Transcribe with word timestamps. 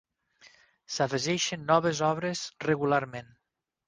S'afegeixen 0.93 1.67
noves 1.71 2.01
obres 2.07 2.41
regularment. 2.65 3.31